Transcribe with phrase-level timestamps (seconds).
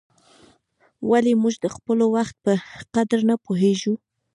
[1.09, 2.53] ولي موږ د خپل وخت په
[2.93, 3.93] قدر نه پوهیږو؟